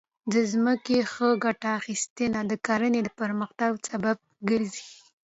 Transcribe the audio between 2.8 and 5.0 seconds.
د پرمختګ سبب ګرځي.